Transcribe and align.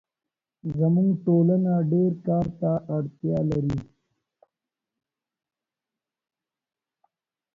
زموږ 0.77 1.09
ټولنه 1.25 1.73
ډېرکار 1.91 2.45
ته 2.59 2.71
اړتیا 2.95 3.37
لري 3.49 3.79